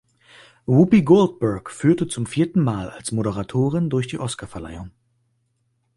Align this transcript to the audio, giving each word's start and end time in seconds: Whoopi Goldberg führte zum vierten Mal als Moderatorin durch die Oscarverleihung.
Whoopi 0.67 1.03
Goldberg 1.05 1.69
führte 1.69 2.07
zum 2.07 2.25
vierten 2.25 2.63
Mal 2.63 2.89
als 2.89 3.11
Moderatorin 3.11 3.91
durch 3.91 4.07
die 4.07 4.17
Oscarverleihung. 4.17 4.89